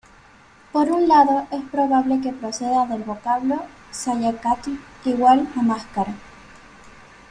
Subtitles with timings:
[0.71, 3.61] Por un lado, es probable que proceda del vocablo
[3.91, 6.15] "xayácatl"=máscara.